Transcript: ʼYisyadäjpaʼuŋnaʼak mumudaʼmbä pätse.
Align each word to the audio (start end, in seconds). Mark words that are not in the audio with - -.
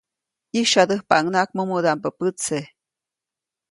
ʼYisyadäjpaʼuŋnaʼak 0.53 1.49
mumudaʼmbä 1.55 2.09
pätse. 2.17 2.59